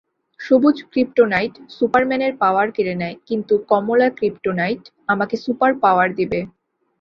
[0.39, 4.81] সবুজ ক্রিপ্টোনাইট সুপারম্যানের পাওয়ার কেড়ে নেয়, কিন্তু কমলা ক্রিপ্টোনাইট
[5.07, 6.39] আমাকে সুপারপাওয়ার দিবে।